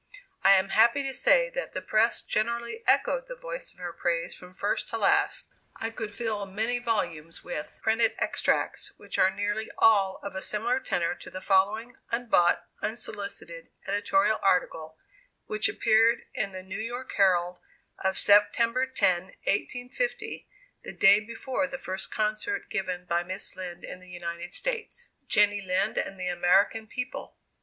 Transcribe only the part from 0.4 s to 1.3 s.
I am happy to